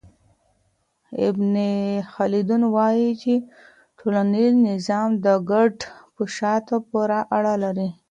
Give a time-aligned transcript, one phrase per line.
[1.27, 1.53] ابن
[2.13, 3.33] خلدون وايي چي
[3.99, 7.89] ټولنيز نظام د کډه په شاته پوري اړه لري.